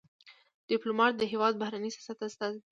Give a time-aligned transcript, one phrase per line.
[0.69, 2.61] ډيپلومات د هېواد د بهرني سیاست استازی دی.